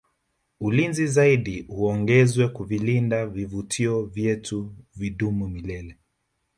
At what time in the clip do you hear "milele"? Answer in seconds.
5.47-5.97